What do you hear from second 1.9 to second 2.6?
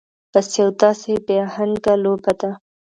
لوبه ده.